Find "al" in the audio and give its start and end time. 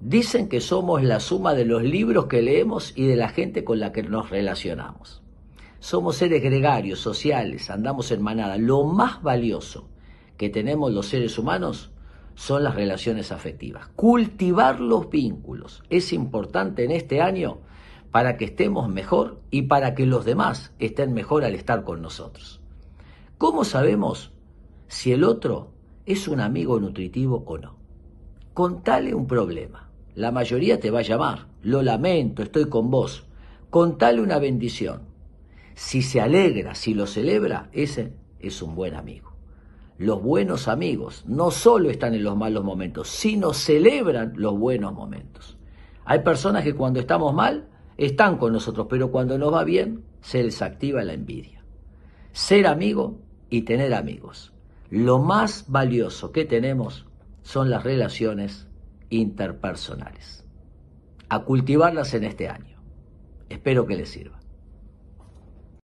21.44-21.54